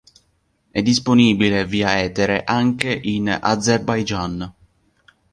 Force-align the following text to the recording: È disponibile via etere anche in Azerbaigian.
È 0.71 0.81
disponibile 0.81 1.63
via 1.67 2.01
etere 2.01 2.43
anche 2.43 2.91
in 3.03 3.29
Azerbaigian. 3.29 4.51